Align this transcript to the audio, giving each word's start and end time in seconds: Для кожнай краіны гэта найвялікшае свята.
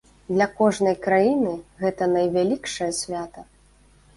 Для 0.35 0.45
кожнай 0.61 0.95
краіны 1.07 1.53
гэта 1.83 2.07
найвялікшае 2.15 2.89
свята. 3.03 3.41